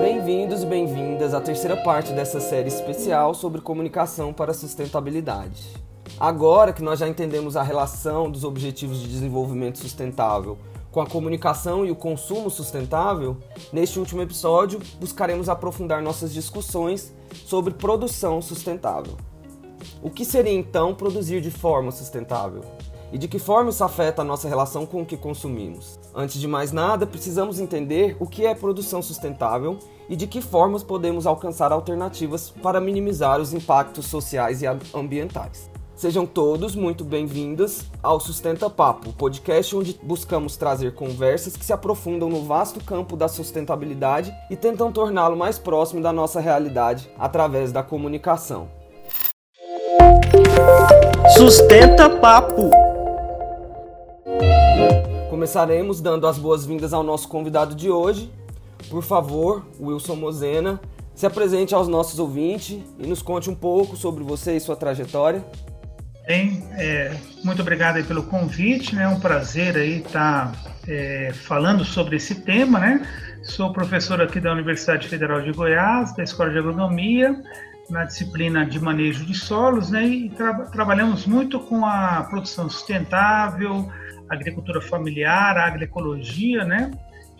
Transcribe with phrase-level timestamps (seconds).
[0.00, 5.62] Bem-vindos e bem-vindas à terceira parte dessa série especial sobre comunicação para sustentabilidade.
[6.20, 10.58] Agora que nós já entendemos a relação dos Objetivos de Desenvolvimento Sustentável
[10.92, 13.38] com a comunicação e o consumo sustentável,
[13.72, 17.14] neste último episódio buscaremos aprofundar nossas discussões
[17.46, 19.16] sobre produção sustentável.
[20.02, 22.62] O que seria então produzir de forma sustentável?
[23.14, 26.00] E de que forma isso afeta a nossa relação com o que consumimos?
[26.12, 29.78] Antes de mais nada, precisamos entender o que é produção sustentável
[30.08, 35.70] e de que formas podemos alcançar alternativas para minimizar os impactos sociais e ambientais.
[35.94, 42.28] Sejam todos muito bem-vindos ao Sustenta Papo, podcast onde buscamos trazer conversas que se aprofundam
[42.28, 47.80] no vasto campo da sustentabilidade e tentam torná-lo mais próximo da nossa realidade através da
[47.80, 48.68] comunicação.
[51.36, 52.93] Sustenta Papo.
[55.30, 58.30] Começaremos dando as boas-vindas ao nosso convidado de hoje.
[58.88, 60.80] Por favor, Wilson Mozena,
[61.14, 65.44] se apresente aos nossos ouvintes e nos conte um pouco sobre você e sua trajetória.
[66.26, 69.02] Bem, é, muito obrigado pelo convite, né?
[69.02, 73.06] É um prazer aí estar tá, é, falando sobre esse tema, né?
[73.42, 77.42] Sou professor aqui da Universidade Federal de Goiás, da Escola de Agronomia,
[77.90, 80.06] na disciplina de manejo de solos, né?
[80.06, 83.90] E tra trabalhamos muito com a produção sustentável,
[84.28, 86.90] agricultura familiar, agroecologia, né?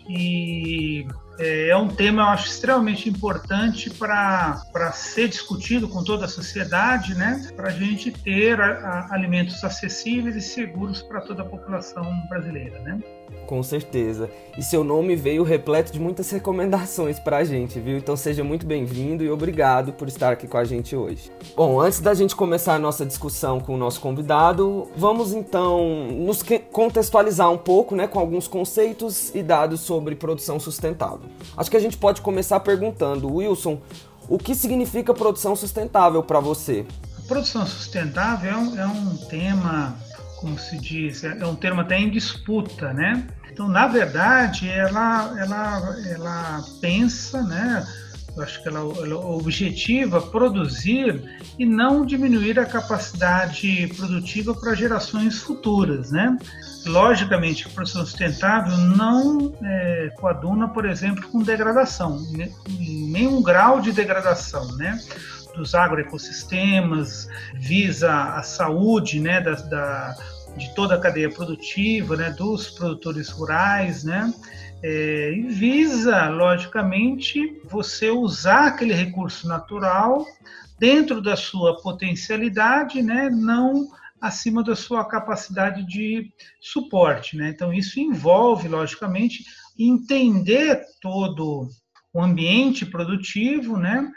[0.07, 1.07] E
[1.39, 7.15] é, é um tema, eu acho, extremamente importante para ser discutido com toda a sociedade,
[7.15, 7.49] né?
[7.55, 12.79] para a gente ter a, a, alimentos acessíveis e seguros para toda a população brasileira.
[12.79, 12.99] Né?
[13.45, 14.29] Com certeza.
[14.57, 17.97] E seu nome veio repleto de muitas recomendações para a gente, viu?
[17.97, 21.31] Então seja muito bem-vindo e obrigado por estar aqui com a gente hoje.
[21.55, 26.43] Bom, antes da gente começar a nossa discussão com o nosso convidado, vamos então nos
[26.71, 31.29] contextualizar um pouco, né, com alguns conceitos e dados sobre produção sustentável.
[31.55, 33.79] Acho que a gente pode começar perguntando, Wilson,
[34.27, 36.85] o que significa produção sustentável para você?
[37.27, 39.95] Produção sustentável é um, é um tema
[40.45, 43.25] como se diz, é, é um termo até em disputa, né?
[43.51, 47.83] Então, na verdade, ela, ela, ela pensa, né?
[48.37, 55.39] Eu acho que ela, ela objetiva produzir e não diminuir a capacidade produtiva para gerações
[55.39, 56.37] futuras, né?
[56.85, 62.21] Logicamente, a produção sustentável não é, coaduna, por exemplo, com degradação,
[62.77, 64.99] nenhum grau de degradação, né?
[65.55, 70.15] dos agroecossistemas, visa a saúde né, da, da,
[70.57, 74.33] de toda a cadeia produtiva, né, dos produtores rurais, né,
[74.83, 80.25] é, e visa, logicamente, você usar aquele recurso natural
[80.79, 83.87] dentro da sua potencialidade, né, não
[84.21, 87.37] acima da sua capacidade de suporte.
[87.37, 87.49] Né?
[87.49, 89.43] Então, isso envolve, logicamente,
[89.77, 91.69] entender todo
[92.13, 94.09] o ambiente produtivo, né?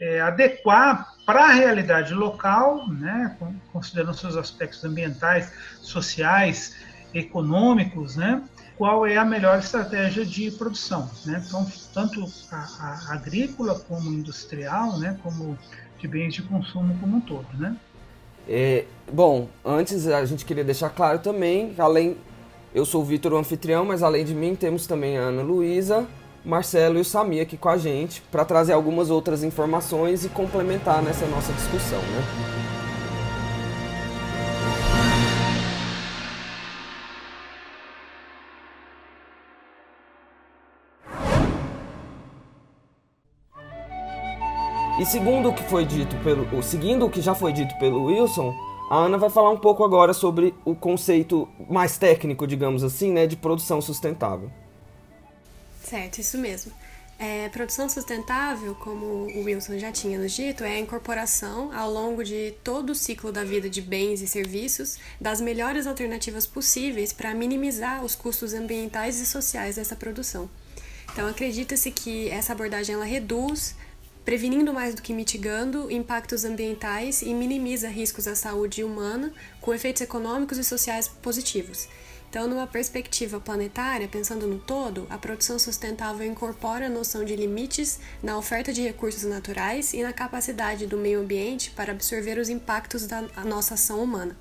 [0.00, 3.36] é, adequar para a realidade local, né,
[3.72, 6.76] considerando seus aspectos ambientais, sociais,
[7.12, 8.42] econômicos, né,
[8.78, 11.42] qual é a melhor estratégia de produção, né?
[11.46, 15.58] Então, tanto a, a agrícola como industrial, né, como
[15.98, 17.76] de bens de consumo como um todo, né?
[18.48, 22.16] É, bom, antes a gente queria deixar claro também, além
[22.74, 26.06] eu sou o Vitor o anfitrião, mas além de mim temos também a Ana Luísa,
[26.46, 31.02] Marcelo e o Sami aqui com a gente para trazer algumas outras informações e complementar
[31.02, 32.22] nessa nossa discussão, né?
[45.00, 48.54] E segundo o que foi dito pelo, seguindo o que já foi dito pelo Wilson,
[48.88, 53.26] a Ana vai falar um pouco agora sobre o conceito mais técnico, digamos assim, né,
[53.26, 54.48] de produção sustentável.
[55.88, 56.72] Certo, isso mesmo.
[57.16, 62.24] É, produção sustentável, como o Wilson já tinha nos dito, é a incorporação ao longo
[62.24, 67.32] de todo o ciclo da vida de bens e serviços das melhores alternativas possíveis para
[67.34, 70.50] minimizar os custos ambientais e sociais dessa produção.
[71.12, 73.76] Então, acredita-se que essa abordagem ela reduz,
[74.24, 80.02] prevenindo mais do que mitigando, impactos ambientais e minimiza riscos à saúde humana com efeitos
[80.02, 81.88] econômicos e sociais positivos.
[82.28, 88.00] Então, numa perspectiva planetária, pensando no todo, a produção sustentável incorpora a noção de limites
[88.22, 93.06] na oferta de recursos naturais e na capacidade do meio ambiente para absorver os impactos
[93.06, 94.36] da nossa ação humana.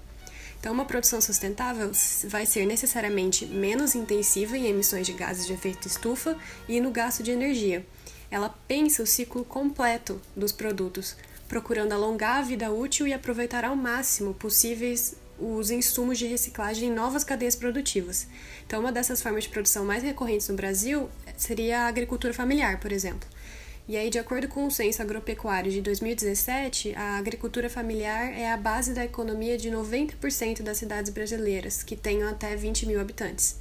[0.59, 1.91] Então, uma produção sustentável
[2.27, 6.35] vai ser necessariamente menos intensiva em emissões de gases de efeito estufa
[6.67, 7.85] e no gasto de energia.
[8.31, 11.15] Ela pensa o ciclo completo dos produtos,
[11.47, 16.93] procurando alongar a vida útil e aproveitar ao máximo possíveis os insumos de reciclagem em
[16.93, 18.27] novas cadeias produtivas.
[18.65, 22.91] Então, uma dessas formas de produção mais recorrentes no Brasil seria a agricultura familiar, por
[22.91, 23.27] exemplo.
[23.87, 28.57] E aí, de acordo com o Censo Agropecuário de 2017, a agricultura familiar é a
[28.57, 33.57] base da economia de 90% das cidades brasileiras, que tenham até 20 mil habitantes.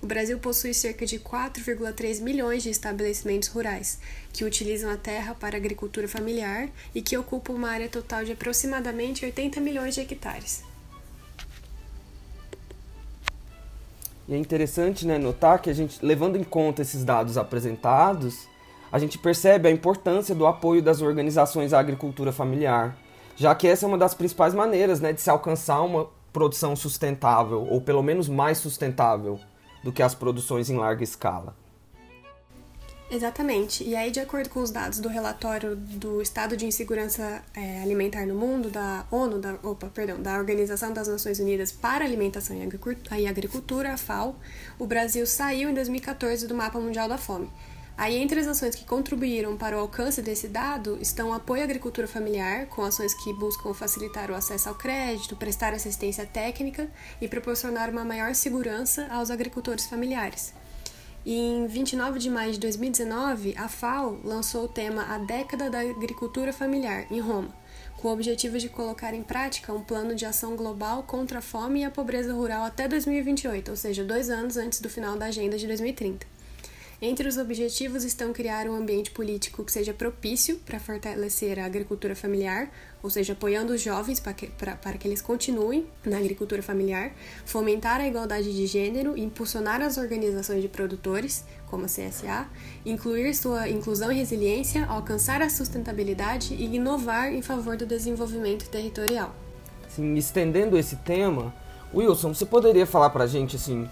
[0.00, 3.98] O Brasil possui cerca de 4,3 milhões de estabelecimentos rurais,
[4.32, 9.24] que utilizam a terra para agricultura familiar e que ocupam uma área total de aproximadamente
[9.24, 10.73] 80 milhões de hectares.
[14.26, 18.48] E é interessante né, notar que a gente, levando em conta esses dados apresentados,
[18.90, 22.96] a gente percebe a importância do apoio das organizações à agricultura familiar,
[23.36, 27.66] já que essa é uma das principais maneiras né, de se alcançar uma produção sustentável,
[27.68, 29.38] ou pelo menos mais sustentável
[29.82, 31.54] do que as produções em larga escala.
[33.10, 33.84] Exatamente.
[33.84, 38.26] E aí, de acordo com os dados do relatório do Estado de Insegurança é, Alimentar
[38.26, 43.26] no Mundo, da ONU, da, opa, perdão, da Organização das Nações Unidas para Alimentação e
[43.26, 44.36] Agricultura, a FAO,
[44.78, 47.50] o Brasil saiu em 2014 do Mapa Mundial da Fome.
[47.96, 51.64] Aí, entre as ações que contribuíram para o alcance desse dado estão o apoio à
[51.64, 56.90] agricultura familiar, com ações que buscam facilitar o acesso ao crédito, prestar assistência técnica
[57.20, 60.52] e proporcionar uma maior segurança aos agricultores familiares.
[61.24, 65.80] E em 29 de maio de 2019, a FAO lançou o tema A Década da
[65.80, 67.48] Agricultura Familiar, em Roma,
[67.96, 71.80] com o objetivo de colocar em prática um plano de ação global contra a fome
[71.80, 75.56] e a pobreza rural até 2028, ou seja, dois anos antes do final da Agenda
[75.56, 76.33] de 2030.
[77.02, 82.14] Entre os objetivos estão criar um ambiente político que seja propício para fortalecer a agricultura
[82.14, 82.70] familiar,
[83.02, 87.12] ou seja, apoiando os jovens para que, que eles continuem na agricultura familiar,
[87.44, 92.46] fomentar a igualdade de gênero, impulsionar as organizações de produtores, como a CSA,
[92.86, 99.34] incluir sua inclusão e resiliência, alcançar a sustentabilidade e inovar em favor do desenvolvimento territorial.
[99.88, 101.54] Sim, estendendo esse tema,
[101.92, 103.88] Wilson, você poderia falar para a gente assim,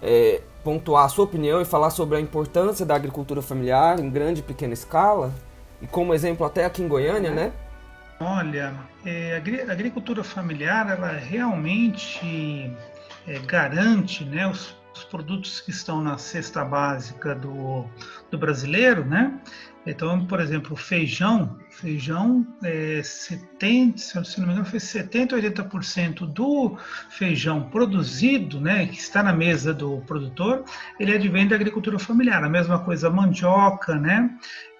[0.00, 4.40] é, pontuar a sua opinião e falar sobre a importância da agricultura familiar em grande
[4.40, 5.32] e pequena escala,
[5.80, 7.52] e como exemplo até aqui em Goiânia, né?
[8.18, 8.72] Olha,
[9.04, 9.34] é,
[9.68, 12.72] a agricultura familiar ela realmente
[13.26, 17.84] é, garante né, os, os, produtos que estão na cesta básica do,
[18.30, 19.38] do brasileiro, né?
[19.86, 26.78] Então, por exemplo, feijão, feijão, é, 70, se não me engano, foi 70, 80% do
[27.10, 30.64] feijão produzido, né, que está na mesa do produtor,
[30.98, 32.42] ele advém da agricultura familiar.
[32.42, 34.30] A mesma coisa a mandioca, né,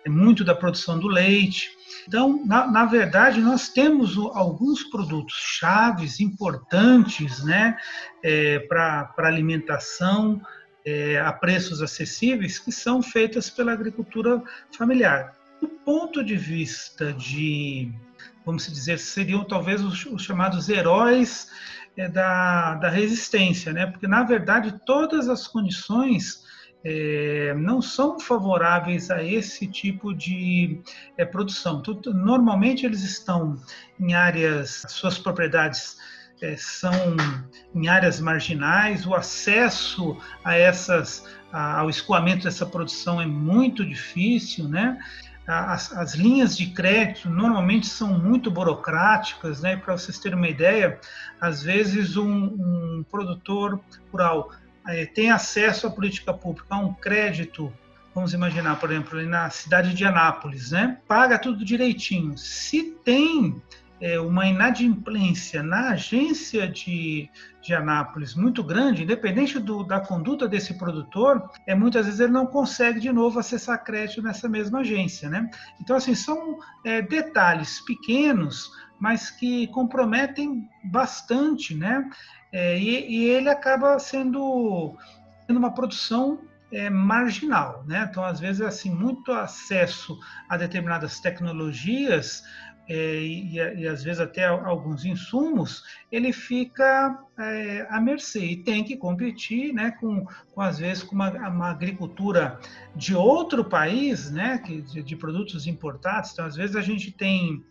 [0.06, 1.70] é muito da produção do leite.
[2.08, 7.76] Então, na, na verdade, nós temos alguns produtos chaves importantes, né,
[8.22, 10.40] é, para alimentação,
[10.84, 14.42] é, a preços acessíveis que são feitas pela agricultura
[14.76, 15.34] familiar.
[15.60, 17.90] Do ponto de vista de,
[18.44, 21.48] vamos dizer, seriam talvez os, os chamados heróis
[21.96, 23.86] é, da, da resistência, né?
[23.86, 26.44] porque na verdade todas as condições
[26.84, 30.82] é, não são favoráveis a esse tipo de
[31.16, 31.82] é, produção.
[32.06, 33.56] Normalmente eles estão
[33.98, 35.96] em áreas, suas propriedades
[36.56, 36.92] são
[37.74, 44.98] em áreas marginais, o acesso a essas, ao escoamento dessa produção é muito difícil, né?
[45.46, 49.76] As, as, linhas de crédito normalmente são muito burocráticas, né?
[49.76, 50.98] Para vocês terem uma ideia,
[51.38, 53.78] às vezes um, um produtor
[54.10, 54.50] rural
[54.86, 57.72] é, tem acesso à política pública, a um crédito
[58.14, 60.98] vamos imaginar, por exemplo, na cidade de Anápolis, né?
[61.08, 62.38] Paga tudo direitinho.
[62.38, 63.60] Se tem
[64.00, 67.30] é, uma inadimplência na agência de,
[67.62, 72.46] de Anápolis muito grande, independente do, da conduta desse produtor, é, muitas vezes ele não
[72.46, 75.28] consegue de novo acessar crédito nessa mesma agência.
[75.28, 75.48] Né?
[75.80, 82.08] Então, assim, são é, detalhes pequenos, mas que comprometem bastante, né?
[82.52, 84.96] É, e, e, ele acaba sendo,
[85.46, 86.38] sendo uma produção
[86.72, 88.06] é, marginal, né?
[88.08, 90.16] Então, às vezes, assim, muito acesso
[90.48, 92.42] a determinadas tecnologias
[92.88, 98.84] é, e, e, às vezes até alguns insumos, ele fica é, à mercê e tem
[98.84, 102.60] que competir, né, com, com às vezes com uma, uma agricultura
[102.94, 106.32] de outro país, né, que, de, de, produtos importados.
[106.32, 107.64] Então, às vezes a gente tem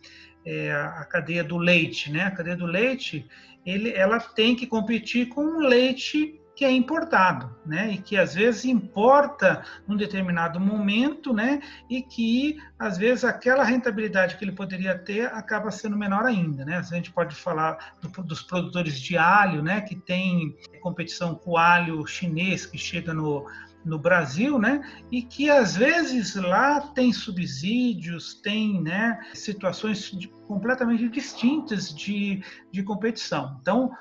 [0.44, 3.26] é, a cadeia do leite, né, a cadeia do leite,
[3.64, 7.92] ele, ela tem que competir com o leite que é importado, né?
[7.92, 11.60] E que às vezes importa num determinado momento, né?
[11.90, 16.76] E que às vezes aquela rentabilidade que ele poderia ter acaba sendo menor ainda, né?
[16.76, 19.80] A gente pode falar do, dos produtores de alho, né?
[19.80, 23.46] Que tem competição com o alho chinês que chega no
[23.84, 24.82] no Brasil, né?
[25.10, 32.82] E que às vezes lá tem subsídios, tem né, situações de, completamente distintas de, de
[32.82, 33.58] competição.
[33.60, 33.92] Então,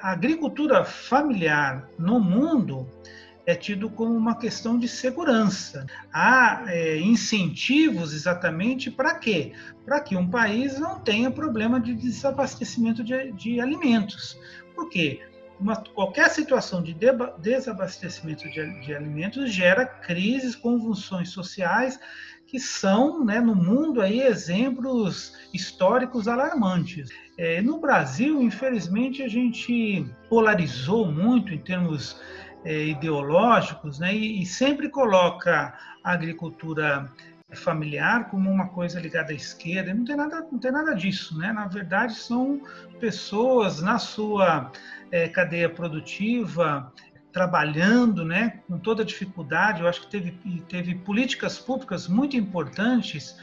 [0.00, 2.86] a agricultura familiar no mundo
[3.46, 5.86] é tido como uma questão de segurança.
[6.12, 9.52] Há é, incentivos exatamente para quê?
[9.84, 14.38] Para que um país não tenha problema de desabastecimento de, de alimentos.
[14.74, 15.20] Por quê?
[15.60, 16.96] Uma, qualquer situação de
[17.38, 22.00] desabastecimento de, de, alimentos gera crises, convulsões sociais
[22.46, 27.10] que são, né, no mundo aí exemplos históricos alarmantes.
[27.38, 32.20] É, no Brasil, infelizmente, a gente polarizou muito em termos
[32.64, 37.12] é, ideológicos, né, e, e sempre coloca a agricultura
[37.52, 39.94] familiar como uma coisa ligada à esquerda.
[39.94, 41.52] Não tem nada, não tem nada disso, né?
[41.52, 42.60] Na verdade, são
[42.98, 44.70] pessoas na sua
[45.10, 46.92] é, cadeia produtiva
[47.32, 49.82] trabalhando, né, com toda dificuldade.
[49.82, 50.32] Eu acho que teve
[50.68, 53.36] teve políticas públicas muito importantes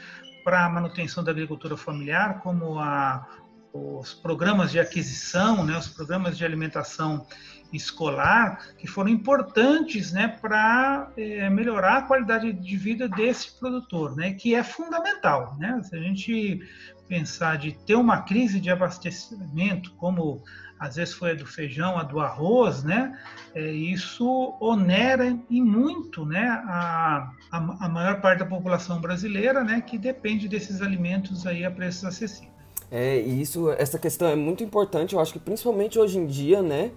[0.44, 3.26] para a manutenção da agricultura familiar, como a,
[3.72, 7.26] os programas de aquisição, né, os programas de alimentação
[7.72, 14.32] escolar, que foram importantes né, para é, melhorar a qualidade de vida desse produtor, né,
[14.32, 15.54] que é fundamental.
[15.58, 15.80] Né?
[15.82, 16.60] Se a gente
[17.06, 20.42] pensar de ter uma crise de abastecimento, como
[20.78, 23.18] às vezes foi a do feijão, a do arroz, né?
[23.54, 26.46] É, isso onera em muito, né?
[26.66, 29.80] A, a, a, maior parte da população brasileira, né?
[29.80, 32.52] Que depende desses alimentos aí a preços acessíveis.
[32.90, 36.62] É, e isso, essa questão é muito importante, eu acho que principalmente hoje em dia,
[36.62, 36.90] né?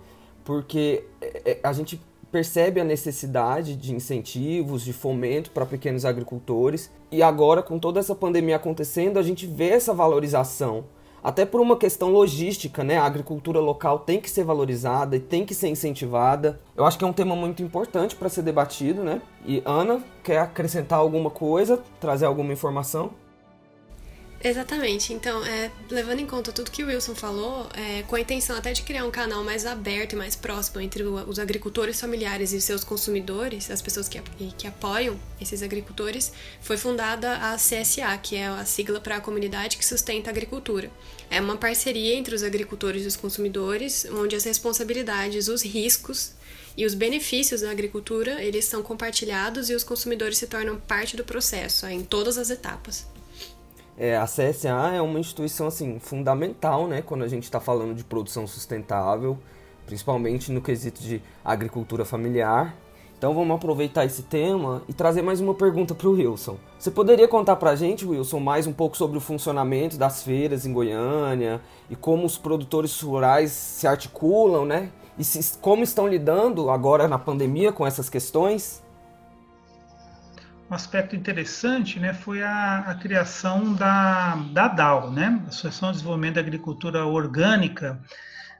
[0.46, 2.00] Porque é, é, a gente
[2.32, 6.90] percebe a necessidade de incentivos, de fomento para pequenos agricultores.
[7.12, 10.86] E agora, com toda essa pandemia acontecendo, a gente vê essa valorização.
[11.24, 12.98] Até por uma questão logística, né?
[12.98, 16.60] A agricultura local tem que ser valorizada e tem que ser incentivada.
[16.76, 19.22] Eu acho que é um tema muito importante para ser debatido, né?
[19.46, 23.12] E Ana, quer acrescentar alguma coisa, trazer alguma informação?
[24.44, 25.14] Exatamente.
[25.14, 28.74] Então, é, levando em conta tudo que o Wilson falou, é, com a intenção até
[28.74, 32.84] de criar um canal mais aberto e mais próximo entre os agricultores familiares e seus
[32.84, 34.20] consumidores, as pessoas que,
[34.58, 39.78] que apoiam esses agricultores, foi fundada a CSA, que é a sigla para a comunidade
[39.78, 40.90] que sustenta a agricultura.
[41.30, 46.34] É uma parceria entre os agricultores e os consumidores, onde as responsabilidades, os riscos
[46.76, 51.24] e os benefícios da agricultura, eles são compartilhados e os consumidores se tornam parte do
[51.24, 53.11] processo, em todas as etapas.
[53.98, 58.04] É, a CSA é uma instituição assim fundamental, né, quando a gente está falando de
[58.04, 59.38] produção sustentável,
[59.86, 62.76] principalmente no quesito de agricultura familiar.
[63.22, 66.58] Então vamos aproveitar esse tema e trazer mais uma pergunta para o Wilson.
[66.80, 70.66] Você poderia contar para a gente, Wilson, mais um pouco sobre o funcionamento das feiras
[70.66, 74.90] em Goiânia e como os produtores rurais se articulam, né?
[75.20, 78.82] E se, como estão lidando agora na pandemia com essas questões?
[80.72, 86.36] Um aspecto interessante né, foi a, a, criação da, da DAO, né, Associação de Desenvolvimento
[86.36, 88.02] da Agricultura Orgânica,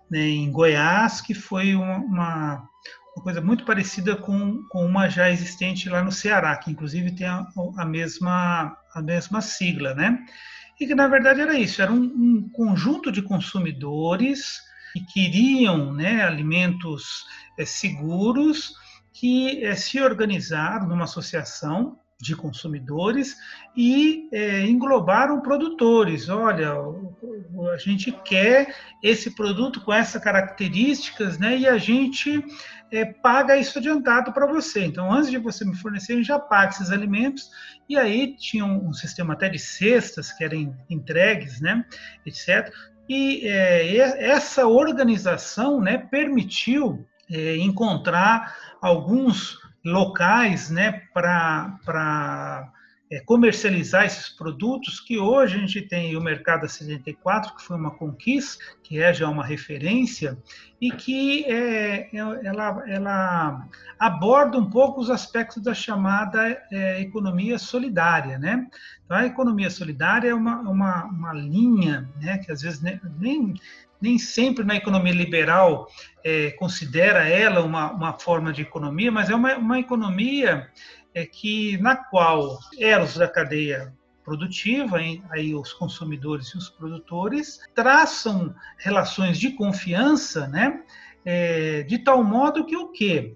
[0.10, 2.70] né, em Goiás, que foi uma, uma,
[3.16, 7.26] uma, coisa muito parecida com, com uma já existente lá no Ceará, que inclusive tem
[7.26, 10.20] a, a, mesma, a mesma sigla, né?
[10.82, 14.60] E que na verdade era isso, era um, um conjunto de consumidores
[14.92, 17.26] que queriam né, alimentos
[17.58, 18.74] é, seguros,
[19.14, 23.36] que é, se organizaram numa associação de consumidores
[23.76, 26.30] e é, englobaram produtores.
[26.30, 26.74] Olha,
[27.74, 31.58] a gente quer esse produto com essas características, né?
[31.58, 32.44] E a gente
[32.92, 34.86] é, paga isso adiantado para você.
[34.86, 37.50] Então, antes de você me fornecer, gente já paga esses alimentos.
[37.90, 41.84] E aí tinha um, um sistema até de cestas que eram entregues, né?
[42.26, 42.72] Etc.
[43.10, 52.72] E é, essa organização, né, permitiu é, encontrar alguns locais né, para
[53.12, 57.92] é, comercializar esses produtos, que hoje a gente tem o Mercado 74, que foi uma
[57.92, 60.38] conquista, que é já uma referência,
[60.80, 63.68] e que é, é, ela, ela
[64.00, 68.40] aborda um pouco os aspectos da chamada é, economia solidária.
[68.40, 68.66] Né?
[69.04, 73.54] Então, a economia solidária é uma, uma, uma linha né, que às vezes nem,
[74.02, 75.90] nem sempre na economia liberal
[76.24, 80.70] é, considera ela uma, uma forma de economia, mas é uma, uma economia
[81.14, 87.60] é, que na qual elos da cadeia produtiva, hein, aí os consumidores e os produtores,
[87.74, 90.84] traçam relações de confiança, né,
[91.26, 93.36] é, de tal modo que o quê?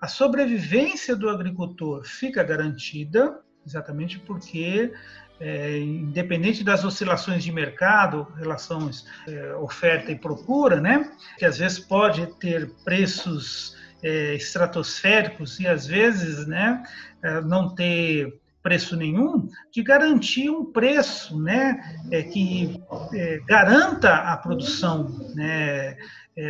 [0.00, 4.92] A sobrevivência do agricultor fica garantida, exatamente porque
[5.40, 11.78] é, independente das oscilações de mercado, relações é, oferta e procura, né, que às vezes
[11.78, 16.82] pode ter preços é, estratosféricos e às vezes, né,
[17.22, 22.80] é, não ter preço nenhum, de garantir um preço, né, é, que
[23.12, 25.96] é, garanta a produção, né,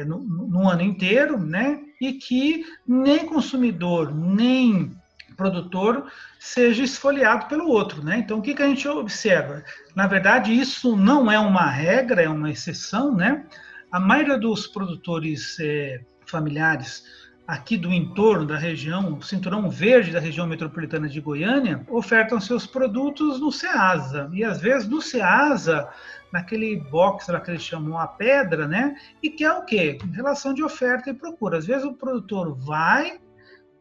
[0.07, 4.97] no, no, ano inteiro, né, e que nem consumidor nem
[5.37, 8.19] produtor seja esfoliado pelo outro, né?
[8.19, 9.63] Então, o que, que a gente observa?
[9.95, 13.45] Na verdade, isso não é uma regra, é uma exceção, né?
[13.91, 17.05] A maioria dos produtores é, familiares
[17.47, 22.67] aqui do entorno da região, o cinturão verde da região metropolitana de Goiânia, ofertam seus
[22.67, 24.31] produtos no Ceasa.
[24.33, 25.89] E às vezes no Ceasa,
[26.33, 28.97] naquele box lá que eles chamam a pedra, né?
[29.23, 29.99] E que é o quê?
[30.13, 31.59] Relação de oferta e procura.
[31.59, 33.21] Às vezes o produtor vai,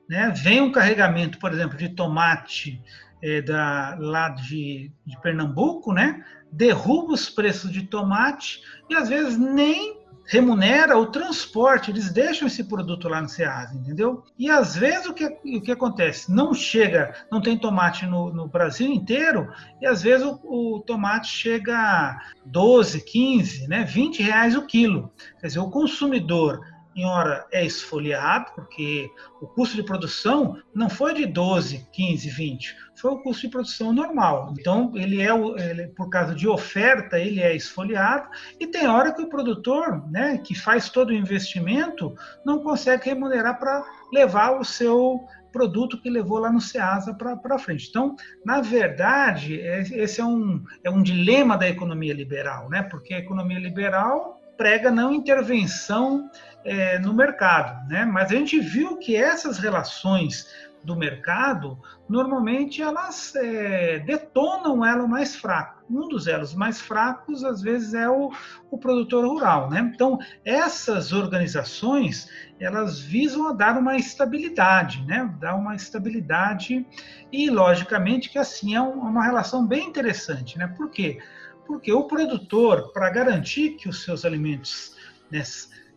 [0.09, 0.33] né?
[0.35, 2.81] Vem um carregamento, por exemplo, de tomate
[3.21, 6.23] é, da, lá de, de Pernambuco, né?
[6.51, 12.63] Derruba os preços de tomate e às vezes nem remunera o transporte, eles deixam esse
[12.63, 14.23] produto lá no Ceasa, entendeu?
[14.37, 16.31] E às vezes o que, o que acontece?
[16.31, 21.27] Não chega, não tem tomate no, no Brasil inteiro, e às vezes o, o, tomate
[21.27, 25.11] chega a 12, 15, né, 20 reais o quilo.
[25.39, 26.61] Quer dizer, o consumidor
[26.95, 29.09] em hora é esfoliado, porque
[29.41, 33.91] o custo de produção não foi de 12, 15, 20, foi o custo de produção
[33.91, 34.53] normal.
[34.57, 35.29] Então, ele é,
[35.69, 40.37] ele, por causa de oferta, ele é esfoliado, e tem hora que o produtor, né,
[40.37, 46.39] que faz todo o investimento, não consegue remunerar para levar o seu produto que levou
[46.39, 47.87] lá no Ceasa para frente.
[47.87, 52.81] Então, na verdade, é, esse é um, é um dilema da economia liberal, né?
[52.81, 56.29] porque a economia liberal prega não intervenção
[56.63, 58.05] é, no mercado, né?
[58.05, 60.47] Mas a gente viu que essas relações
[60.83, 61.79] do mercado,
[62.09, 65.81] normalmente elas é, detonam o elo mais fraco.
[65.89, 68.31] Um dos elos mais fracos, às vezes, é o,
[68.69, 69.69] o produtor rural.
[69.69, 69.91] Né?
[69.93, 72.27] Então, essas organizações,
[72.59, 75.33] elas visam a dar uma estabilidade, né?
[75.39, 76.85] dar uma estabilidade
[77.31, 80.57] e, logicamente, que assim é uma relação bem interessante.
[80.57, 80.67] Né?
[80.67, 81.19] Por quê?
[81.19, 84.95] Porque o produtor, para garantir que os seus alimentos
[85.31, 85.43] né,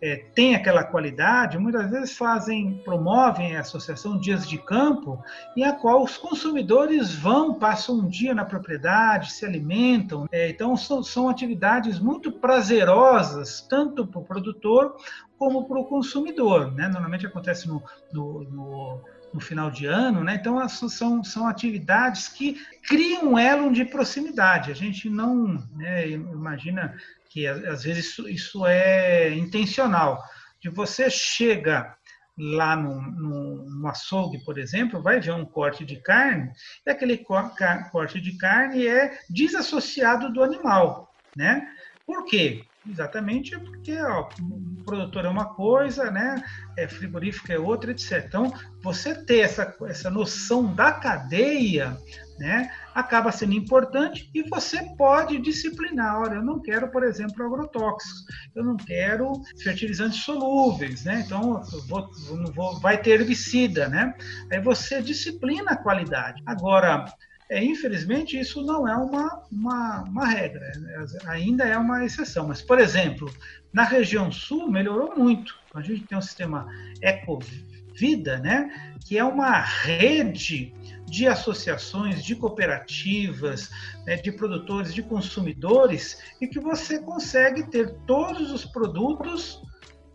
[0.00, 5.22] é, tem aquela qualidade, muitas vezes fazem, promovem a associação Dias de Campo,
[5.56, 10.26] em a qual os consumidores vão, passam um dia na propriedade, se alimentam.
[10.30, 14.96] É, então, são, são atividades muito prazerosas, tanto para o produtor
[15.38, 16.72] como para o consumidor.
[16.72, 16.88] Né?
[16.88, 19.00] Normalmente acontece no, no, no
[19.36, 20.36] no final de ano, né?
[20.40, 22.54] Então são, são atividades que
[22.88, 24.70] criam um elo de proximidade.
[24.70, 26.96] A gente não né, imagina
[27.28, 30.22] que às vezes isso, isso é intencional.
[30.58, 31.94] De você chega
[32.38, 36.50] lá no, no, no, açougue, por exemplo, vai ver um corte de carne,
[36.86, 41.66] e aquele corte de carne é desassociado do animal, né?
[42.06, 42.64] Por quê?
[42.88, 46.42] Exatamente porque ó, o produtor é uma coisa, né?
[46.76, 48.24] É, frigorífico é outra, etc.
[48.26, 51.96] Então, você ter essa, essa noção da cadeia,
[52.38, 52.70] né?
[52.94, 56.20] Acaba sendo importante e você pode disciplinar.
[56.20, 61.22] Olha, eu não quero, por exemplo, agrotóxicos, eu não quero fertilizantes solúveis, né?
[61.26, 62.08] Então, vou,
[62.54, 64.14] vou, vai ter herbicida, né?
[64.52, 66.42] Aí você disciplina a qualidade.
[66.46, 67.04] Agora,
[67.48, 71.06] é, infelizmente, isso não é uma, uma, uma regra, né?
[71.26, 72.48] ainda é uma exceção.
[72.48, 73.32] Mas, por exemplo,
[73.72, 75.54] na região sul melhorou muito.
[75.74, 76.66] A gente tem um sistema
[77.00, 80.74] Ecovida, né, que é uma rede
[81.06, 83.70] de associações, de cooperativas,
[84.04, 89.62] né, de produtores, de consumidores, e que você consegue ter todos os produtos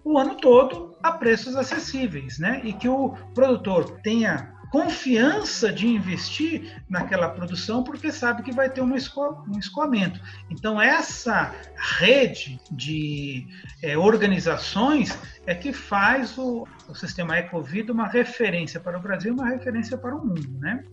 [0.04, 2.62] o ano todo a preços acessíveis, né?
[2.64, 8.82] E que o produtor tenha confiança de investir naquela produção porque sabe que vai ter
[8.82, 10.20] um, um escoamento.
[10.50, 11.54] Então, essa
[12.00, 13.46] rede de
[13.84, 19.50] é, organizações é que faz o, o sistema Ecovida uma referência para o Brasil uma
[19.50, 20.84] referência para o mundo, né?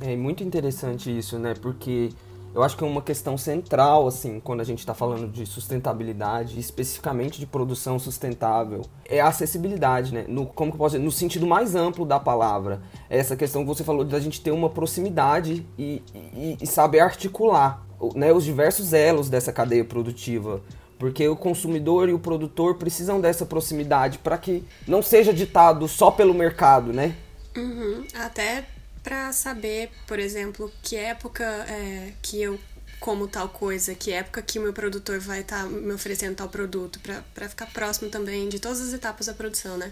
[0.00, 1.54] É muito interessante isso, né?
[1.54, 2.10] Porque
[2.54, 6.58] eu acho que é uma questão central, assim, quando a gente está falando de sustentabilidade,
[6.58, 10.24] especificamente de produção sustentável, é a acessibilidade, né?
[10.26, 11.04] No, como que eu posso dizer?
[11.04, 12.82] No sentido mais amplo da palavra.
[13.08, 16.66] É essa questão que você falou de a gente ter uma proximidade e, e, e
[16.66, 20.60] saber articular né, os diversos elos dessa cadeia produtiva.
[20.98, 26.10] Porque o consumidor e o produtor precisam dessa proximidade para que não seja ditado só
[26.10, 27.14] pelo mercado, né?
[27.56, 28.04] Uhum.
[28.14, 28.66] Até
[29.02, 32.58] para saber, por exemplo, que época é, que eu
[32.98, 37.00] como tal coisa, que época que meu produtor vai estar tá me oferecendo tal produto,
[37.34, 39.90] para ficar próximo também de todas as etapas da produção, né?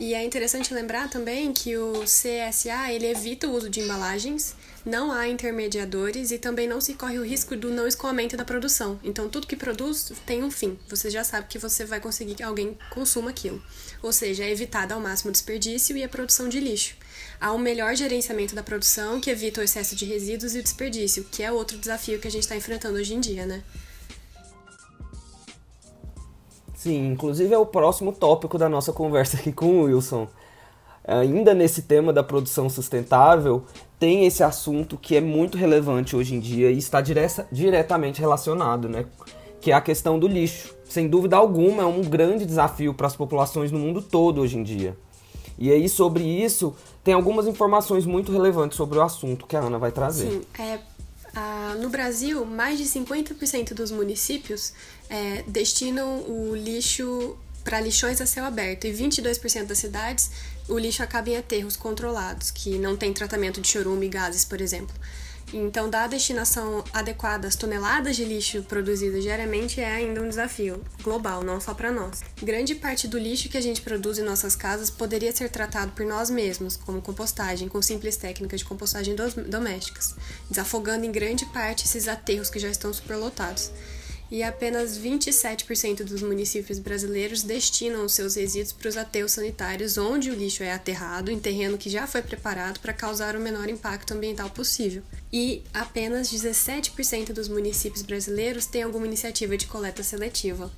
[0.00, 5.12] E é interessante lembrar também que o CSA ele evita o uso de embalagens, não
[5.12, 8.98] há intermediadores e também não se corre o risco do não escoamento da produção.
[9.04, 10.76] Então, tudo que produz tem um fim.
[10.88, 13.62] Você já sabe que você vai conseguir que alguém consuma aquilo.
[14.02, 16.96] Ou seja, é evitado ao máximo o desperdício e a produção de lixo.
[17.40, 21.24] Há um melhor gerenciamento da produção que evita o excesso de resíduos e o desperdício,
[21.30, 23.62] que é outro desafio que a gente está enfrentando hoje em dia, né?
[26.82, 30.26] Sim, inclusive é o próximo tópico da nossa conversa aqui com o Wilson.
[31.06, 33.62] Ainda nesse tema da produção sustentável,
[34.00, 38.88] tem esse assunto que é muito relevante hoje em dia e está direta, diretamente relacionado,
[38.88, 39.04] né?
[39.60, 40.74] Que é a questão do lixo.
[40.84, 44.64] Sem dúvida alguma, é um grande desafio para as populações no mundo todo hoje em
[44.64, 44.96] dia.
[45.56, 49.78] E aí, sobre isso, tem algumas informações muito relevantes sobre o assunto que a Ana
[49.78, 50.32] vai trazer.
[50.32, 50.80] Sim, é,
[51.80, 54.72] no Brasil, mais de 50% dos municípios
[55.08, 60.30] é, destinam o lixo para lixões a céu aberto e 22% das cidades
[60.68, 64.60] o lixo acaba em aterros controlados, que não tem tratamento de chorume e gases, por
[64.60, 64.94] exemplo.
[65.52, 70.82] Então, dar a destinação adequada às toneladas de lixo produzidas diariamente é ainda um desafio
[71.02, 72.22] global, não só para nós.
[72.42, 76.06] Grande parte do lixo que a gente produz em nossas casas poderia ser tratado por
[76.06, 79.14] nós mesmos, como compostagem, com simples técnicas de compostagem
[79.48, 80.14] domésticas,
[80.48, 83.70] desafogando em grande parte esses aterros que já estão superlotados
[84.32, 90.30] e apenas 27% dos municípios brasileiros destinam os seus resíduos para os aterros sanitários, onde
[90.30, 94.14] o lixo é aterrado em terreno que já foi preparado para causar o menor impacto
[94.14, 95.02] ambiental possível.
[95.30, 100.70] E apenas 17% dos municípios brasileiros têm alguma iniciativa de coleta seletiva.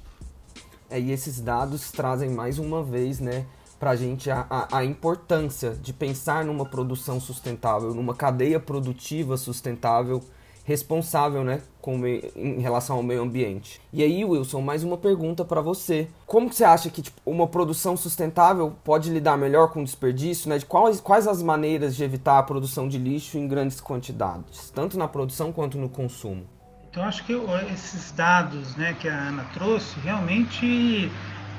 [0.90, 3.46] É, e esses dados trazem mais uma vez, né,
[3.78, 10.24] para a gente a, a importância de pensar numa produção sustentável, numa cadeia produtiva sustentável
[10.64, 13.81] responsável, né, com, em relação ao meio ambiente.
[13.92, 16.09] E aí, Wilson, mais uma pergunta para você.
[16.27, 20.48] Como que você acha que tipo, uma produção sustentável pode lidar melhor com o desperdício,
[20.48, 20.59] né?
[20.59, 24.98] De quais, quais as maneiras de evitar a produção de lixo em grandes quantidades, tanto
[24.98, 26.44] na produção quanto no consumo?
[26.90, 27.33] Então, acho que
[27.72, 31.11] esses dados, né, que a Ana trouxe, realmente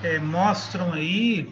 [0.01, 1.51] é, mostram aí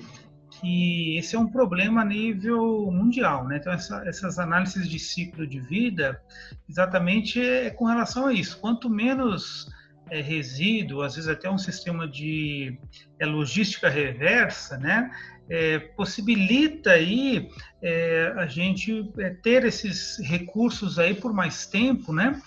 [0.64, 3.58] que esse é um problema a nível mundial, né?
[3.58, 6.22] Então essa, essas análises de ciclo de vida,
[6.70, 8.58] exatamente é com relação a isso.
[8.60, 9.68] Quanto menos
[10.10, 12.78] é, resíduo, às vezes até um sistema de
[13.20, 15.12] é, logística reversa, né?
[15.50, 17.50] É, possibilita aí
[17.82, 22.42] é, a gente é, ter esses recursos aí por mais tempo, né?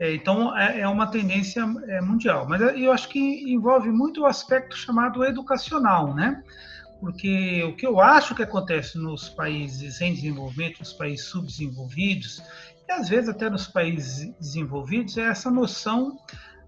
[0.00, 1.66] É, então é, uma tendência
[2.02, 6.42] mundial, mas eu acho que envolve muito o aspecto chamado educacional, né?
[7.00, 12.42] Porque o que eu acho que acontece nos países em desenvolvimento, nos países subdesenvolvidos,
[12.88, 16.18] e às vezes até nos países desenvolvidos, é essa noção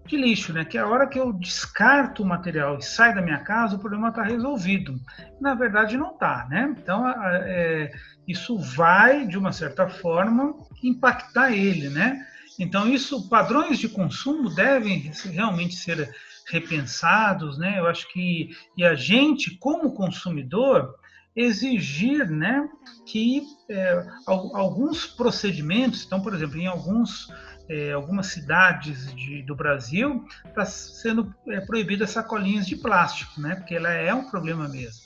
[0.05, 0.65] de lixo, né?
[0.65, 4.09] Que a hora que eu descarto o material e sai da minha casa, o problema
[4.09, 4.99] está resolvido.
[5.39, 6.75] Na verdade, não está, né?
[6.77, 7.91] Então, é,
[8.27, 12.25] isso vai, de uma certa forma, impactar ele, né?
[12.59, 16.13] Então, isso, padrões de consumo devem realmente ser
[16.47, 17.79] repensados, né?
[17.79, 20.95] Eu acho que e a gente como consumidor
[21.35, 22.67] exigir, né,
[23.05, 27.29] que é, alguns procedimentos, então, por exemplo, em alguns
[27.69, 33.55] é, algumas cidades de, do Brasil está sendo é, proibida sacolinhas de plástico, né?
[33.55, 35.01] Porque ela é um problema mesmo.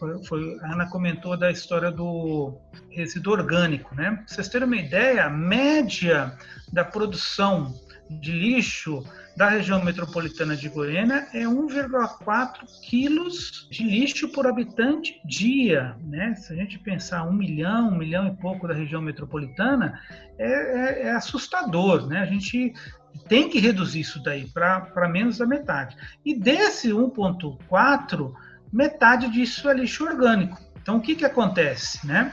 [0.00, 2.58] Foi, foi, a Ana comentou da história do
[2.88, 4.12] resíduo orgânico, né?
[4.12, 6.34] Pra vocês terem uma ideia, a média
[6.72, 7.74] da produção
[8.08, 9.04] de lixo
[9.36, 15.94] da região metropolitana de Goiânia é 1,4 quilos de lixo por habitante dia.
[16.02, 16.34] Né?
[16.34, 20.00] Se a gente pensar um milhão, um milhão e pouco da região metropolitana,
[20.38, 22.06] é, é, é assustador.
[22.06, 22.18] Né?
[22.18, 22.72] A gente
[23.28, 25.96] tem que reduzir isso daí para menos da metade.
[26.24, 28.32] E desse 1,4,
[28.72, 30.58] metade disso é lixo orgânico.
[30.80, 32.06] Então, o que, que acontece?
[32.06, 32.32] Né?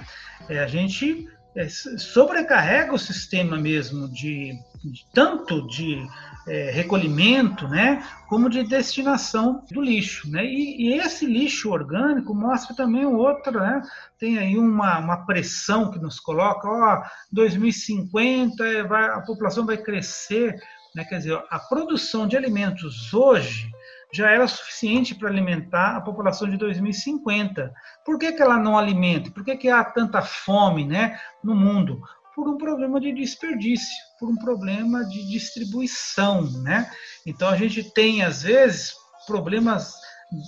[0.50, 6.08] É, a gente é, sobrecarrega o sistema mesmo de, de tanto de
[6.47, 10.45] é, recolhimento, né, como de destinação do lixo, né?
[10.45, 13.82] E, e, esse lixo orgânico mostra também o outro, né?
[14.17, 19.78] Tem aí uma, uma pressão que nos coloca, ó, 2050 é, vai, a população vai
[19.78, 20.56] crescer,
[20.95, 21.04] né?
[21.04, 23.69] Quer dizer, a produção de alimentos hoje
[24.13, 27.74] já era suficiente para alimentar a população de 2050.
[28.06, 29.32] Por que, que ela não alimenta?
[29.32, 32.02] Por que, que há tanta fome né, no mundo?
[32.38, 36.88] por um problema de desperdício, por um problema de distribuição, né?
[37.26, 38.93] Então a gente tem às vezes
[39.26, 39.96] problemas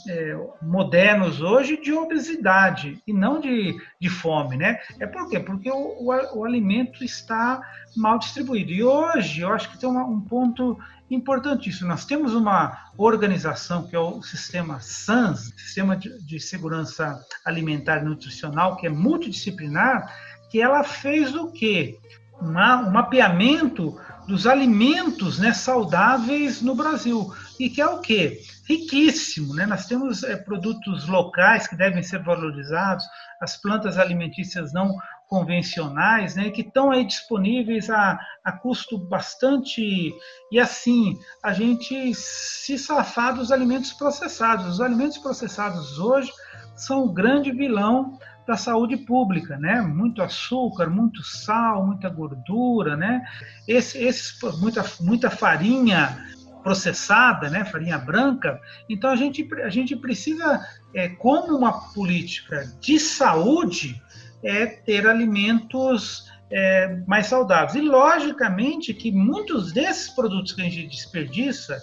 [0.07, 4.79] é, modernos hoje de obesidade e não de, de fome, né?
[4.99, 5.39] É por quê?
[5.39, 7.59] Porque o, o, o alimento está
[7.97, 8.71] mal distribuído.
[8.71, 10.77] E hoje eu acho que tem uma, um ponto
[11.09, 11.87] importantíssimo.
[11.87, 18.75] Nós temos uma organização que é o sistema SANS, Sistema de Segurança Alimentar e Nutricional,
[18.77, 20.13] que é multidisciplinar,
[20.49, 21.99] que ela fez o quê?
[22.41, 27.33] Uma, um mapeamento dos alimentos né, saudáveis no Brasil.
[27.59, 28.41] E que é o quê?
[28.67, 29.55] Riquíssimo.
[29.55, 29.65] Né?
[29.65, 33.03] Nós temos é, produtos locais que devem ser valorizados,
[33.41, 34.95] as plantas alimentícias não
[35.29, 40.11] convencionais, né, que estão aí disponíveis a, a custo bastante.
[40.51, 44.65] E assim, a gente se safar dos alimentos processados.
[44.65, 46.31] Os alimentos processados hoje
[46.75, 49.79] são o grande vilão da saúde pública, né?
[49.79, 53.23] Muito açúcar, muito sal, muita gordura, né?
[53.67, 56.25] Esse, esses, muita, muita farinha
[56.63, 57.63] processada, né?
[57.65, 58.59] Farinha branca.
[58.89, 60.65] Então a gente, a gente precisa,
[60.95, 64.01] é, como uma política de saúde,
[64.43, 67.75] é ter alimentos é, mais saudáveis.
[67.75, 71.81] E, logicamente, que muitos desses produtos que a gente desperdiça,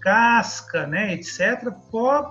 [0.00, 1.72] casca, né, etc.,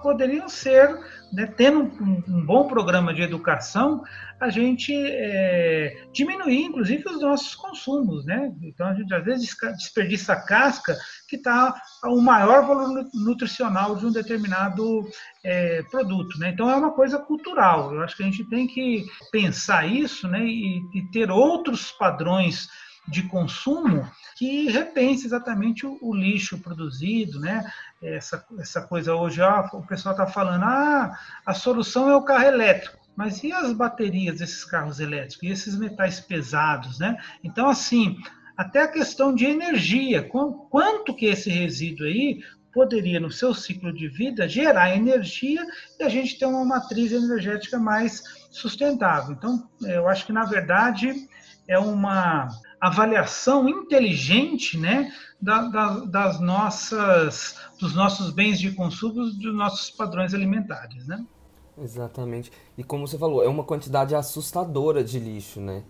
[0.03, 0.89] poderiam ser,
[1.32, 4.04] né, tendo um, um, bom programa de educação,
[4.39, 8.26] a gente é, diminuir, inclusive, os nossos consumos.
[8.26, 8.52] Né?
[8.62, 11.74] Então, a gente às vezes desperdiça a casca, que está
[12.06, 15.08] o maior valor nutricional de um determinado
[15.44, 16.38] é, produto.
[16.39, 16.50] Né?
[16.50, 17.94] Então, é uma coisa cultural.
[17.94, 22.67] Eu acho que a gente tem que pensar isso né, e, e ter outros padrões
[23.08, 27.70] de consumo que repense exatamente o, o lixo produzido, né?
[28.02, 32.46] Essa, essa coisa hoje, ó, o pessoal está falando, ah, a solução é o carro
[32.46, 32.98] elétrico.
[33.16, 35.44] Mas e as baterias desses carros elétricos?
[35.44, 37.18] E esses metais pesados, né?
[37.44, 38.18] Então, assim,
[38.56, 40.28] até a questão de energia,
[40.70, 42.42] quanto que esse resíduo aí
[42.74, 45.62] poderia, no seu ciclo de vida, gerar energia
[46.00, 49.34] e a gente ter uma matriz energética mais sustentável.
[49.34, 51.14] Então, eu acho que, na verdade,
[51.68, 52.48] é uma
[52.82, 60.34] avaliação inteligente né, da, da, das nossas, dos nossos bens de consumo, dos nossos padrões
[60.34, 61.06] alimentares.
[61.06, 61.24] Né?
[61.78, 62.52] Exatamente.
[62.76, 65.84] E como você falou, é uma quantidade assustadora de lixo, né?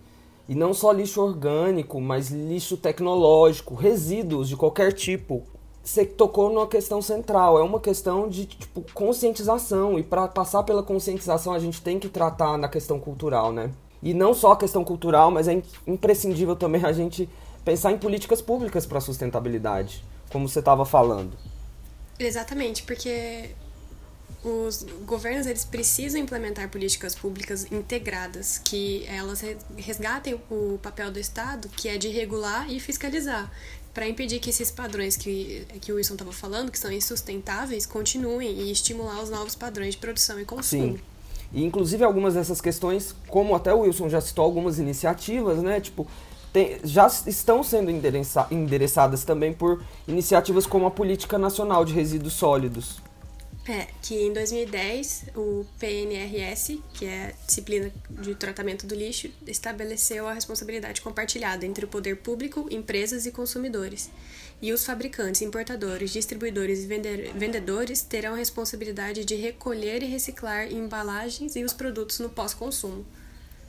[0.50, 5.44] E não só lixo orgânico, mas lixo tecnológico, resíduos de qualquer tipo.
[5.82, 9.98] Você tocou numa questão central, é uma questão de tipo, conscientização.
[9.98, 13.72] E para passar pela conscientização, a gente tem que tratar na questão cultural, né?
[14.02, 17.30] E não só a questão cultural, mas é imprescindível também a gente
[17.64, 21.38] pensar em políticas públicas para a sustentabilidade, como você estava falando.
[22.18, 23.52] Exatamente, porque
[24.44, 29.42] os governos eles precisam implementar políticas públicas integradas, que elas
[29.78, 33.52] resgatem o papel do Estado, que é de regular e fiscalizar,
[33.94, 38.50] para impedir que esses padrões que, que o Wilson estava falando, que são insustentáveis, continuem
[38.50, 40.98] e estimular os novos padrões de produção e consumo.
[40.98, 41.11] Sim.
[41.54, 45.82] E inclusive algumas dessas questões, como até o Wilson já citou algumas iniciativas, né?
[45.82, 46.08] Tipo,
[46.54, 52.34] tem, já estão sendo endereça, endereçadas também por iniciativas como a Política Nacional de Resíduos
[52.34, 53.02] Sólidos.
[53.70, 60.28] É, que em 2010 o PNRS, que é a disciplina de tratamento do lixo, estabeleceu
[60.28, 64.10] a responsabilidade compartilhada entre o poder público, empresas e consumidores
[64.62, 66.88] e os fabricantes, importadores, distribuidores e
[67.34, 73.04] vendedores terão a responsabilidade de recolher e reciclar embalagens e os produtos no pós-consumo.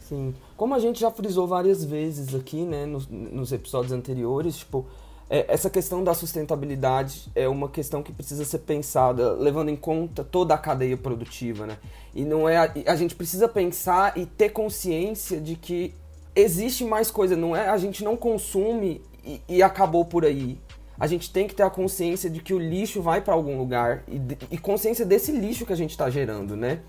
[0.09, 4.87] Sim, como a gente já frisou várias vezes aqui, né, nos, nos episódios anteriores, tipo,
[5.31, 10.23] é, essa questão da sustentabilidade é uma questão que precisa ser pensada levando em conta
[10.23, 11.79] toda a cadeia produtiva, né?
[12.15, 15.95] E não é a, a gente precisa pensar e ter consciência de que
[16.37, 20.59] existe mais coisa, não é a gente não consome e, e acabou por aí
[20.99, 24.05] a gente tem que ter a consciência de que o lixo vai para algum lugar
[24.07, 26.81] e, e, consciência desse lixo que a gente está gerando, né?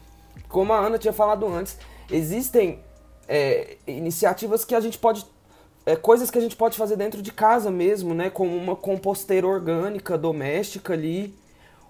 [0.50, 1.78] Como a Ana tinha falado antes,
[2.12, 2.80] existem
[3.28, 5.26] é, iniciativas que a gente pode.
[5.86, 8.30] É, coisas que a gente pode fazer dentro de casa mesmo, né?
[8.30, 11.36] Como uma composteira orgânica doméstica ali.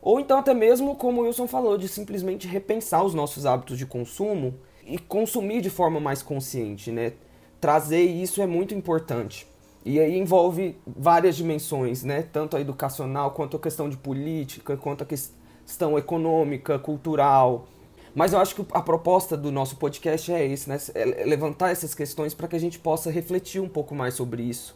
[0.01, 3.85] Ou então até mesmo, como o Wilson falou, de simplesmente repensar os nossos hábitos de
[3.85, 4.53] consumo
[4.85, 7.13] e consumir de forma mais consciente, né?
[7.61, 9.47] Trazer isso é muito importante.
[9.85, 12.21] E aí envolve várias dimensões, né?
[12.21, 17.67] Tanto a educacional, quanto a questão de política, quanto a questão econômica, cultural.
[18.15, 20.77] Mas eu acho que a proposta do nosso podcast é isso, né?
[20.93, 24.75] É levantar essas questões para que a gente possa refletir um pouco mais sobre isso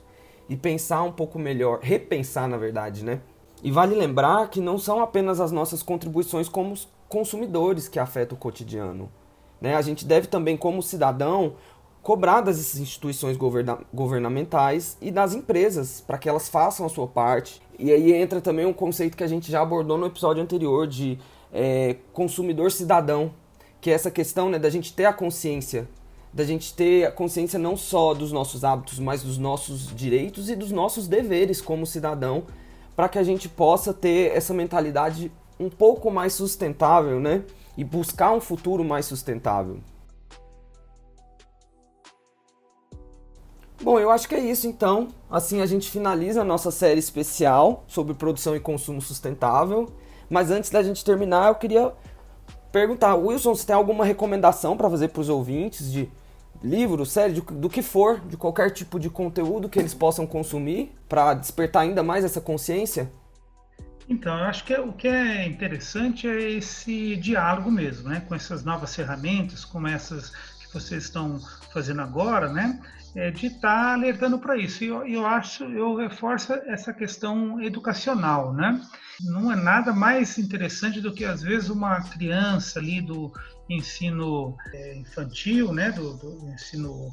[0.49, 3.21] e pensar um pouco melhor, repensar, na verdade, né?
[3.63, 6.75] E vale lembrar que não são apenas as nossas contribuições como
[7.09, 9.09] consumidores que afetam o cotidiano.
[9.59, 9.75] Né?
[9.75, 11.55] A gente deve também, como cidadão,
[12.07, 17.61] cobrar das instituições governa governamentais e das empresas para que elas façam a sua parte.
[17.77, 21.19] E aí entra também um conceito que a gente já abordou no episódio anterior de
[21.51, 23.33] é, consumidor cidadão,
[23.81, 25.85] que é essa questão né, da gente ter a consciência,
[26.31, 30.55] da gente ter a consciência não só dos nossos hábitos, mas dos nossos direitos e
[30.55, 32.45] dos nossos deveres como cidadão,
[32.95, 37.43] para que a gente possa ter essa mentalidade um pouco mais sustentável, né?
[37.75, 39.81] E buscar um futuro mais sustentável.
[43.81, 45.09] Bom, eu acho que é isso então.
[45.29, 49.91] Assim a gente finaliza a nossa série especial sobre produção e consumo sustentável.
[50.29, 51.93] Mas antes da gente terminar, eu queria
[52.71, 56.09] perguntar, Wilson, você tem alguma recomendação para fazer para os ouvintes de
[56.63, 60.91] livro, série, de, do que for, de qualquer tipo de conteúdo que eles possam consumir
[61.07, 63.11] para despertar ainda mais essa consciência?
[64.09, 68.23] Então, eu acho que é, o que é interessante é esse diálogo mesmo, né?
[68.27, 71.39] Com essas novas ferramentas, como essas que vocês estão
[71.73, 72.79] fazendo agora, né?
[73.15, 74.83] É, de estar tá alertando para isso.
[74.83, 78.79] E eu, eu acho, eu reforço essa questão educacional, né?
[79.21, 83.31] Não é nada mais interessante do que às vezes uma criança ali do
[83.69, 85.91] ensino é, infantil, né?
[85.91, 87.11] Do, do ensino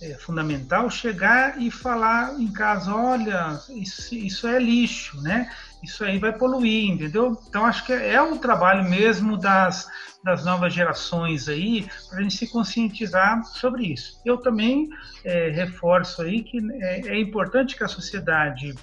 [0.00, 5.50] é, fundamental chegar e falar em casa, olha, isso, isso é lixo, né?
[5.82, 7.38] Isso aí vai poluir, entendeu?
[7.48, 9.88] Então acho que é um trabalho mesmo das,
[10.22, 14.20] das novas gerações aí para a gente se conscientizar sobre isso.
[14.24, 14.88] Eu também
[15.24, 18.74] é, reforço aí que é, é, importante que a sociedade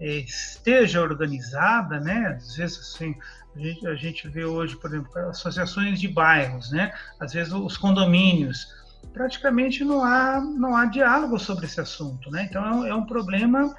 [0.00, 2.38] é, esteja organizada, né?
[2.40, 3.14] Às vezes assim
[3.54, 6.92] a gente, a gente vê hoje, por exemplo, associações de bairros, né?
[7.20, 8.66] Às vezes os condomínios
[9.14, 12.30] praticamente não há, não há diálogo sobre esse assunto.
[12.30, 12.46] Né?
[12.50, 13.74] Então, é um, é um problema,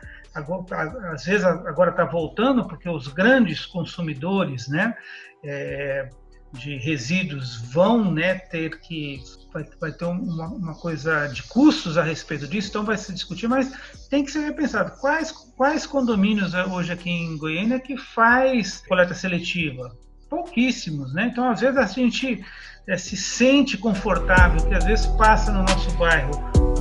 [1.11, 4.95] às vezes agora está voltando, porque os grandes consumidores né,
[5.43, 6.09] é,
[6.53, 9.21] de resíduos vão né, ter que.
[9.53, 13.47] Vai, vai ter uma, uma, coisa de custos a respeito disso, então vai se discutir,
[13.47, 13.71] mas
[14.09, 14.99] tem que ser repensado.
[14.99, 19.95] Quais, quais condomínios hoje aqui em Goiânia que faz coleta seletiva?
[20.29, 21.29] Pouquíssimos, né?
[21.31, 22.43] Então, às vezes, a gente
[22.88, 26.31] é, se sente confortável, que às vezes passa no nosso bairro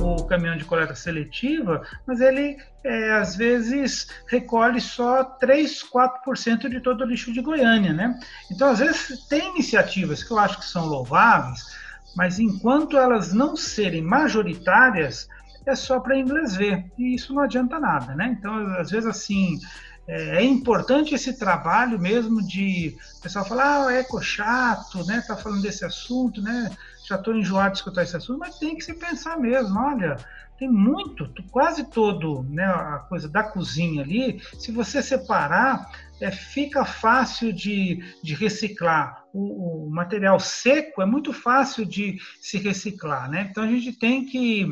[0.01, 6.79] o caminhão de coleta seletiva, mas ele é, às vezes recolhe só 3, 4% de
[6.79, 8.19] todo o lixo de Goiânia, né?
[8.51, 11.63] Então, às vezes, tem iniciativas que eu acho que são louváveis,
[12.15, 15.27] mas enquanto elas não serem majoritárias,
[15.65, 18.35] é só para inglês ver, e isso não adianta nada, né?
[18.37, 19.57] Então, às vezes, assim,
[20.07, 25.23] é, é, importante esse trabalho mesmo de o pessoal falar, ah, eco chato, né?
[25.27, 26.71] Tá falando desse assunto, né?
[27.07, 30.17] Já estou enjoado de escutar esse assunto, mas tem que se pensar mesmo, olha,
[30.57, 35.91] tem muito, quase todo, né, a coisa da cozinha ali, se você separar,
[36.21, 39.24] é, fica fácil de, de reciclar.
[39.37, 43.47] O, o, material seco é muito fácil de se reciclar, né?
[43.51, 44.69] Então a gente tem que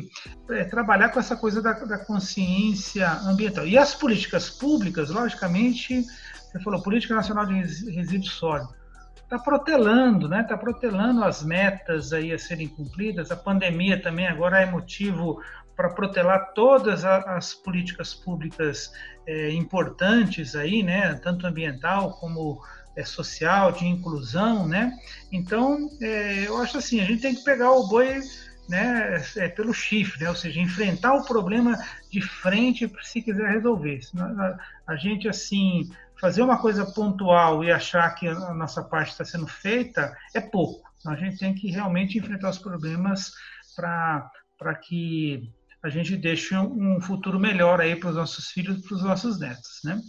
[0.50, 3.66] é, trabalhar com essa coisa da, da, consciência ambiental.
[3.66, 8.74] E as políticas públicas, logicamente, você falou, Política Nacional de Resíduos Sólidos,
[9.22, 10.40] está protelando, né?
[10.40, 13.30] Está protelando as metas aí a serem cumpridas.
[13.30, 15.42] A pandemia também agora é motivo
[15.76, 18.92] para protelar todas as políticas públicas
[19.26, 22.60] é, importantes aí, né, tanto ambiental como
[22.96, 24.96] é, social, de inclusão, né?
[25.32, 28.20] Então, é, eu acho assim, a gente tem que pegar o boi
[28.68, 30.30] né, é, pelo chifre, né?
[30.30, 31.76] ou seja, enfrentar o problema
[32.10, 34.00] de frente se quiser resolver.
[34.16, 34.58] A,
[34.92, 39.46] a gente, assim, fazer uma coisa pontual e achar que a nossa parte está sendo
[39.46, 40.88] feita é pouco.
[40.98, 43.32] Então, a gente tem que realmente enfrentar os problemas
[43.76, 45.52] para que
[45.82, 49.80] a gente deixe um futuro melhor aí para os nossos filhos para os nossos netos,
[49.84, 50.00] né?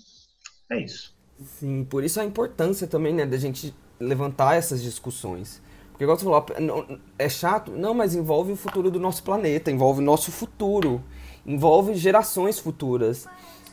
[0.71, 1.14] É isso.
[1.59, 5.61] Sim, por isso a importância também, né, da gente levantar essas discussões.
[5.91, 6.45] Porque, igual você falou,
[7.17, 7.71] é chato?
[7.71, 11.01] Não, mas envolve o futuro do nosso planeta, envolve o nosso futuro,
[11.45, 13.25] envolve gerações futuras.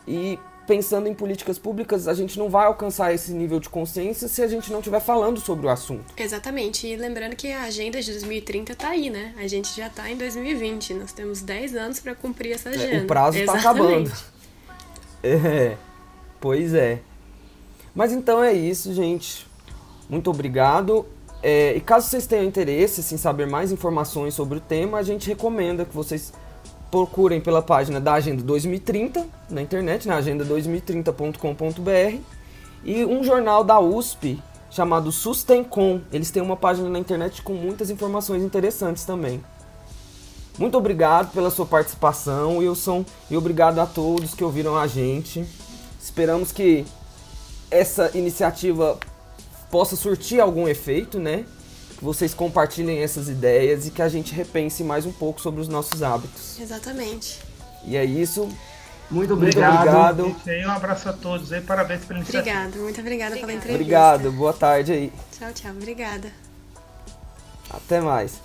[0.07, 4.41] E pensando em políticas públicas, a gente não vai alcançar esse nível de consciência se
[4.41, 6.15] a gente não estiver falando sobre o assunto.
[6.17, 6.87] Exatamente.
[6.87, 9.35] E lembrando que a agenda de 2030 está aí, né?
[9.37, 10.95] A gente já está em 2020.
[10.95, 12.99] Nós temos 10 anos para cumprir essa agenda.
[12.99, 14.13] É, o prazo está acabando.
[15.25, 15.77] É,
[16.41, 17.01] pois é.
[17.95, 19.47] Mas então é isso, gente.
[20.09, 21.07] Muito obrigado.
[21.43, 25.29] É, e caso vocês tenham interesse em saber mais informações sobre o tema, a gente
[25.29, 26.33] recomenda que vocês
[26.91, 32.21] procurem pela página da Agenda 2030 na internet, na agenda2030.com.br
[32.85, 36.01] e um jornal da USP chamado Sustencom.
[36.13, 39.43] Eles têm uma página na internet com muitas informações interessantes também.
[40.59, 45.45] Muito obrigado pela sua participação, Wilson, e obrigado a todos que ouviram a gente.
[45.99, 46.85] Esperamos que
[47.73, 48.99] essa iniciativa
[49.71, 51.45] possa surtir algum efeito, né?
[52.03, 55.69] que vocês compartilhem essas ideias e que a gente repense mais um pouco sobre os
[55.69, 56.59] nossos hábitos.
[56.61, 57.41] Exatamente.
[57.85, 58.49] E é isso.
[59.09, 60.25] Muito obrigado.
[60.25, 60.69] Muito obrigado.
[60.69, 62.59] um abraço a todos aí, parabéns pela iniciativa.
[62.59, 63.75] Obrigada, muito obrigada, pela entrevista.
[63.75, 65.13] Obrigado, boa tarde aí.
[65.39, 66.29] Tchau, tchau, obrigada.
[67.71, 68.41] Até mais.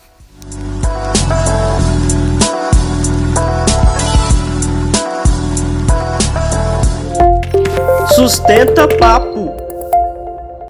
[8.15, 9.66] Sustenta Papo.